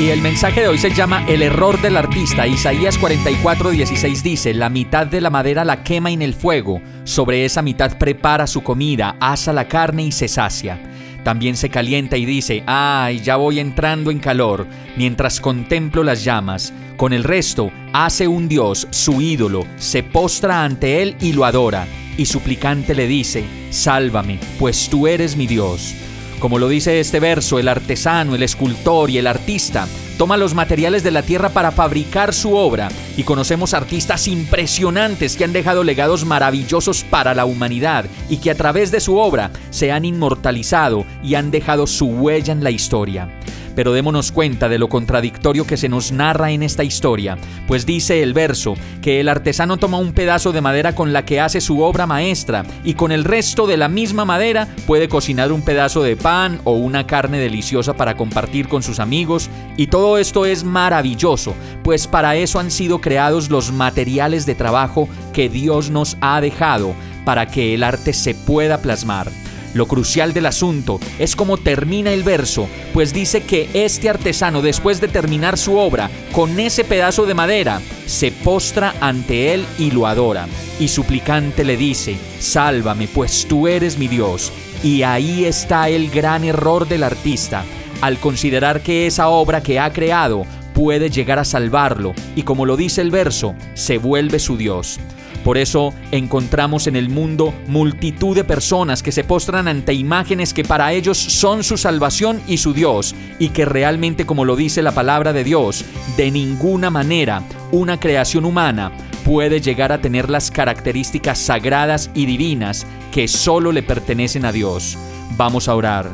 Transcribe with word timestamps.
Y 0.00 0.08
el 0.08 0.22
mensaje 0.22 0.62
de 0.62 0.68
hoy 0.68 0.78
se 0.78 0.94
llama 0.94 1.26
El 1.28 1.42
error 1.42 1.78
del 1.82 1.98
artista. 1.98 2.46
Isaías 2.46 2.98
44:16 2.98 4.22
dice, 4.22 4.54
La 4.54 4.70
mitad 4.70 5.06
de 5.06 5.20
la 5.20 5.28
madera 5.28 5.62
la 5.62 5.82
quema 5.82 6.10
en 6.10 6.22
el 6.22 6.32
fuego, 6.32 6.80
sobre 7.04 7.44
esa 7.44 7.60
mitad 7.60 7.98
prepara 7.98 8.46
su 8.46 8.62
comida, 8.62 9.16
asa 9.20 9.52
la 9.52 9.68
carne 9.68 10.04
y 10.04 10.10
se 10.10 10.26
sacia. 10.26 10.80
También 11.22 11.54
se 11.54 11.68
calienta 11.68 12.16
y 12.16 12.24
dice, 12.24 12.64
ay, 12.66 13.20
ya 13.20 13.36
voy 13.36 13.60
entrando 13.60 14.10
en 14.10 14.20
calor, 14.20 14.66
mientras 14.96 15.38
contemplo 15.38 16.02
las 16.02 16.24
llamas. 16.24 16.72
Con 16.96 17.12
el 17.12 17.22
resto, 17.22 17.70
hace 17.92 18.26
un 18.26 18.48
dios, 18.48 18.88
su 18.88 19.20
ídolo, 19.20 19.66
se 19.76 20.02
postra 20.02 20.64
ante 20.64 21.02
él 21.02 21.14
y 21.20 21.34
lo 21.34 21.44
adora. 21.44 21.86
Y 22.16 22.24
suplicante 22.24 22.94
le 22.94 23.06
dice, 23.06 23.44
sálvame, 23.68 24.38
pues 24.58 24.88
tú 24.88 25.06
eres 25.06 25.36
mi 25.36 25.46
Dios. 25.46 25.94
Como 26.40 26.58
lo 26.58 26.68
dice 26.68 27.00
este 27.00 27.20
verso, 27.20 27.58
el 27.58 27.68
artesano, 27.68 28.34
el 28.34 28.42
escultor 28.42 29.10
y 29.10 29.18
el 29.18 29.26
artista 29.26 29.86
toma 30.16 30.38
los 30.38 30.54
materiales 30.54 31.02
de 31.02 31.10
la 31.10 31.22
tierra 31.22 31.50
para 31.50 31.70
fabricar 31.70 32.32
su 32.32 32.56
obra 32.56 32.88
y 33.18 33.24
conocemos 33.24 33.74
artistas 33.74 34.26
impresionantes 34.26 35.36
que 35.36 35.44
han 35.44 35.52
dejado 35.52 35.84
legados 35.84 36.24
maravillosos 36.24 37.04
para 37.04 37.34
la 37.34 37.44
humanidad 37.44 38.06
y 38.30 38.38
que 38.38 38.50
a 38.50 38.54
través 38.54 38.90
de 38.90 39.00
su 39.00 39.18
obra 39.18 39.50
se 39.68 39.92
han 39.92 40.06
inmortalizado 40.06 41.04
y 41.22 41.34
han 41.34 41.50
dejado 41.50 41.86
su 41.86 42.06
huella 42.06 42.54
en 42.54 42.64
la 42.64 42.70
historia. 42.70 43.28
Pero 43.74 43.92
démonos 43.92 44.32
cuenta 44.32 44.68
de 44.68 44.78
lo 44.78 44.88
contradictorio 44.88 45.66
que 45.66 45.76
se 45.76 45.88
nos 45.88 46.12
narra 46.12 46.50
en 46.50 46.62
esta 46.62 46.84
historia, 46.84 47.38
pues 47.66 47.86
dice 47.86 48.22
el 48.22 48.34
verso 48.34 48.74
que 49.02 49.20
el 49.20 49.28
artesano 49.28 49.76
toma 49.76 49.98
un 49.98 50.12
pedazo 50.12 50.52
de 50.52 50.60
madera 50.60 50.94
con 50.94 51.12
la 51.12 51.24
que 51.24 51.40
hace 51.40 51.60
su 51.60 51.82
obra 51.82 52.06
maestra 52.06 52.64
y 52.84 52.94
con 52.94 53.12
el 53.12 53.24
resto 53.24 53.66
de 53.66 53.76
la 53.76 53.88
misma 53.88 54.24
madera 54.24 54.68
puede 54.86 55.08
cocinar 55.08 55.52
un 55.52 55.62
pedazo 55.62 56.02
de 56.02 56.16
pan 56.16 56.60
o 56.64 56.72
una 56.72 57.06
carne 57.06 57.38
deliciosa 57.38 57.94
para 57.94 58.16
compartir 58.16 58.68
con 58.68 58.82
sus 58.82 59.00
amigos 59.00 59.50
y 59.76 59.86
todo 59.86 60.18
esto 60.18 60.46
es 60.46 60.64
maravilloso, 60.64 61.54
pues 61.82 62.06
para 62.06 62.36
eso 62.36 62.58
han 62.58 62.70
sido 62.70 63.00
creados 63.00 63.50
los 63.50 63.72
materiales 63.72 64.46
de 64.46 64.54
trabajo 64.54 65.08
que 65.32 65.48
Dios 65.48 65.90
nos 65.90 66.16
ha 66.20 66.40
dejado 66.40 66.94
para 67.24 67.46
que 67.46 67.74
el 67.74 67.82
arte 67.82 68.12
se 68.12 68.34
pueda 68.34 68.78
plasmar. 68.78 69.30
Lo 69.74 69.86
crucial 69.86 70.32
del 70.32 70.46
asunto 70.46 70.98
es 71.18 71.36
cómo 71.36 71.56
termina 71.56 72.12
el 72.12 72.22
verso, 72.22 72.68
pues 72.92 73.12
dice 73.12 73.42
que 73.42 73.68
este 73.72 74.10
artesano, 74.10 74.62
después 74.62 75.00
de 75.00 75.08
terminar 75.08 75.56
su 75.56 75.76
obra 75.76 76.10
con 76.32 76.58
ese 76.58 76.84
pedazo 76.84 77.24
de 77.26 77.34
madera, 77.34 77.80
se 78.06 78.32
postra 78.32 78.94
ante 79.00 79.54
él 79.54 79.64
y 79.78 79.92
lo 79.92 80.06
adora. 80.06 80.48
Y 80.80 80.88
suplicante 80.88 81.64
le 81.64 81.76
dice, 81.76 82.16
sálvame, 82.40 83.06
pues 83.06 83.46
tú 83.48 83.68
eres 83.68 83.96
mi 83.96 84.08
Dios. 84.08 84.52
Y 84.82 85.02
ahí 85.02 85.44
está 85.44 85.88
el 85.88 86.10
gran 86.10 86.42
error 86.42 86.88
del 86.88 87.04
artista, 87.04 87.64
al 88.00 88.18
considerar 88.18 88.80
que 88.80 89.06
esa 89.06 89.28
obra 89.28 89.62
que 89.62 89.78
ha 89.78 89.92
creado 89.92 90.46
puede 90.74 91.10
llegar 91.10 91.38
a 91.38 91.44
salvarlo, 91.44 92.14
y 92.34 92.42
como 92.42 92.64
lo 92.64 92.76
dice 92.76 93.02
el 93.02 93.10
verso, 93.10 93.54
se 93.74 93.98
vuelve 93.98 94.38
su 94.38 94.56
Dios. 94.56 94.98
Por 95.44 95.56
eso 95.56 95.94
encontramos 96.12 96.86
en 96.86 96.96
el 96.96 97.08
mundo 97.08 97.54
multitud 97.66 98.36
de 98.36 98.44
personas 98.44 99.02
que 99.02 99.12
se 99.12 99.24
postran 99.24 99.68
ante 99.68 99.94
imágenes 99.94 100.52
que 100.52 100.64
para 100.64 100.92
ellos 100.92 101.16
son 101.16 101.64
su 101.64 101.76
salvación 101.76 102.42
y 102.46 102.58
su 102.58 102.74
Dios, 102.74 103.14
y 103.38 103.48
que 103.48 103.64
realmente, 103.64 104.26
como 104.26 104.44
lo 104.44 104.54
dice 104.56 104.82
la 104.82 104.92
palabra 104.92 105.32
de 105.32 105.44
Dios, 105.44 105.84
de 106.16 106.30
ninguna 106.30 106.90
manera 106.90 107.42
una 107.72 107.98
creación 107.98 108.44
humana 108.44 108.92
puede 109.24 109.60
llegar 109.60 109.92
a 109.92 110.00
tener 110.00 110.28
las 110.28 110.50
características 110.50 111.38
sagradas 111.38 112.10
y 112.14 112.26
divinas 112.26 112.86
que 113.12 113.28
solo 113.28 113.72
le 113.72 113.82
pertenecen 113.82 114.44
a 114.44 114.52
Dios. 114.52 114.98
Vamos 115.36 115.68
a 115.68 115.74
orar. 115.74 116.08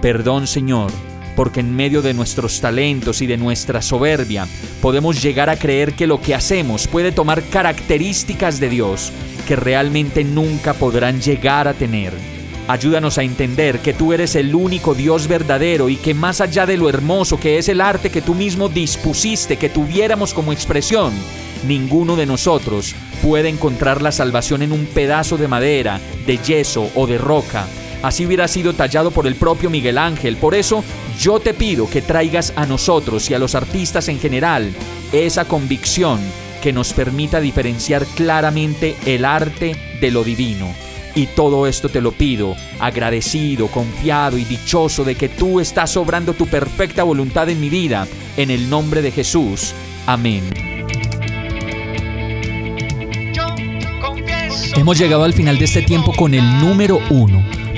Perdón 0.00 0.46
Señor 0.46 1.09
porque 1.36 1.60
en 1.60 1.74
medio 1.74 2.02
de 2.02 2.14
nuestros 2.14 2.60
talentos 2.60 3.22
y 3.22 3.26
de 3.26 3.36
nuestra 3.36 3.82
soberbia 3.82 4.46
podemos 4.80 5.22
llegar 5.22 5.50
a 5.50 5.56
creer 5.56 5.94
que 5.94 6.06
lo 6.06 6.20
que 6.20 6.34
hacemos 6.34 6.86
puede 6.86 7.12
tomar 7.12 7.42
características 7.42 8.60
de 8.60 8.68
Dios 8.68 9.12
que 9.46 9.56
realmente 9.56 10.24
nunca 10.24 10.74
podrán 10.74 11.20
llegar 11.20 11.68
a 11.68 11.74
tener. 11.74 12.12
Ayúdanos 12.68 13.18
a 13.18 13.24
entender 13.24 13.80
que 13.80 13.92
tú 13.92 14.12
eres 14.12 14.36
el 14.36 14.54
único 14.54 14.94
Dios 14.94 15.26
verdadero 15.26 15.88
y 15.88 15.96
que 15.96 16.14
más 16.14 16.40
allá 16.40 16.66
de 16.66 16.76
lo 16.76 16.88
hermoso 16.88 17.40
que 17.40 17.58
es 17.58 17.68
el 17.68 17.80
arte 17.80 18.10
que 18.10 18.22
tú 18.22 18.34
mismo 18.34 18.68
dispusiste 18.68 19.56
que 19.56 19.68
tuviéramos 19.68 20.32
como 20.32 20.52
expresión, 20.52 21.12
ninguno 21.66 22.14
de 22.14 22.26
nosotros 22.26 22.94
puede 23.22 23.48
encontrar 23.48 24.02
la 24.02 24.12
salvación 24.12 24.62
en 24.62 24.70
un 24.70 24.86
pedazo 24.86 25.36
de 25.36 25.48
madera, 25.48 26.00
de 26.26 26.38
yeso 26.38 26.90
o 26.94 27.08
de 27.08 27.18
roca 27.18 27.66
Así 28.02 28.24
hubiera 28.24 28.48
sido 28.48 28.72
tallado 28.72 29.10
por 29.10 29.26
el 29.26 29.34
propio 29.34 29.70
Miguel 29.70 29.98
Ángel. 29.98 30.36
Por 30.36 30.54
eso 30.54 30.82
yo 31.18 31.40
te 31.40 31.54
pido 31.54 31.88
que 31.88 32.02
traigas 32.02 32.52
a 32.56 32.66
nosotros 32.66 33.28
y 33.30 33.34
a 33.34 33.38
los 33.38 33.54
artistas 33.54 34.08
en 34.08 34.18
general 34.18 34.72
esa 35.12 35.44
convicción 35.44 36.20
que 36.62 36.72
nos 36.72 36.92
permita 36.92 37.40
diferenciar 37.40 38.06
claramente 38.06 38.96
el 39.06 39.24
arte 39.24 39.76
de 40.00 40.10
lo 40.10 40.24
divino. 40.24 40.74
Y 41.14 41.26
todo 41.26 41.66
esto 41.66 41.88
te 41.88 42.00
lo 42.00 42.12
pido, 42.12 42.54
agradecido, 42.78 43.66
confiado 43.66 44.38
y 44.38 44.44
dichoso 44.44 45.02
de 45.04 45.16
que 45.16 45.28
tú 45.28 45.58
estás 45.60 45.96
obrando 45.96 46.34
tu 46.34 46.46
perfecta 46.46 47.02
voluntad 47.02 47.48
en 47.48 47.60
mi 47.60 47.68
vida, 47.68 48.06
en 48.36 48.50
el 48.50 48.70
nombre 48.70 49.02
de 49.02 49.10
Jesús. 49.10 49.74
Amén. 50.06 50.44
Hemos 54.76 54.98
llegado 54.98 55.24
al 55.24 55.34
final 55.34 55.58
de 55.58 55.64
este 55.64 55.82
tiempo 55.82 56.12
con 56.16 56.32
el 56.32 56.60
número 56.60 57.00
uno. 57.10 57.44